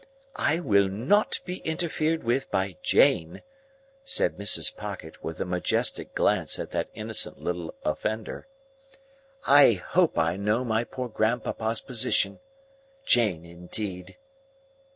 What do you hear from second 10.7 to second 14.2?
poor grandpapa's position. Jane, indeed!"